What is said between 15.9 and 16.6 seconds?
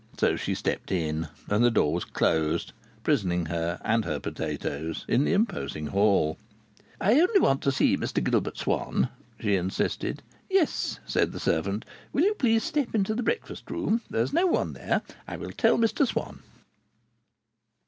Swann."